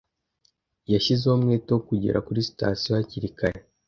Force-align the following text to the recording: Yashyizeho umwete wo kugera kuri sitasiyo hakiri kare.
Yashyizeho 0.91 1.35
umwete 1.37 1.69
wo 1.75 1.81
kugera 1.89 2.23
kuri 2.25 2.39
sitasiyo 2.47 2.89
hakiri 2.97 3.29
kare. 3.37 3.59